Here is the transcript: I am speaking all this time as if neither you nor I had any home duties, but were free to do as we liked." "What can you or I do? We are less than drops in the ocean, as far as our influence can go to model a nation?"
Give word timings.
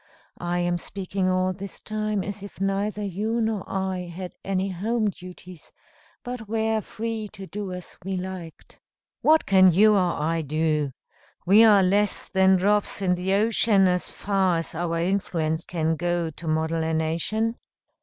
I 0.39 0.57
am 0.57 0.79
speaking 0.79 1.29
all 1.29 1.53
this 1.53 1.79
time 1.79 2.23
as 2.23 2.41
if 2.41 2.59
neither 2.59 3.03
you 3.03 3.39
nor 3.39 3.63
I 3.71 4.07
had 4.11 4.31
any 4.43 4.69
home 4.69 5.11
duties, 5.11 5.71
but 6.23 6.47
were 6.49 6.81
free 6.81 7.27
to 7.33 7.45
do 7.45 7.71
as 7.71 7.95
we 8.03 8.17
liked." 8.17 8.79
"What 9.21 9.45
can 9.45 9.71
you 9.71 9.93
or 9.93 10.19
I 10.19 10.41
do? 10.41 10.91
We 11.45 11.63
are 11.63 11.83
less 11.83 12.29
than 12.29 12.55
drops 12.55 13.03
in 13.03 13.13
the 13.13 13.35
ocean, 13.35 13.87
as 13.87 14.09
far 14.11 14.57
as 14.57 14.73
our 14.73 14.99
influence 14.99 15.63
can 15.63 15.95
go 15.97 16.31
to 16.31 16.47
model 16.47 16.81
a 16.81 16.95
nation?" 16.95 17.59